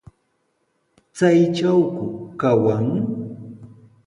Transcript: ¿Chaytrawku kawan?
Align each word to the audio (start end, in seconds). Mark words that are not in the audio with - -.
¿Chaytrawku 1.17 2.05
kawan? 2.39 2.87